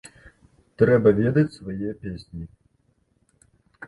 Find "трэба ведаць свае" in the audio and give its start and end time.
0.81-1.91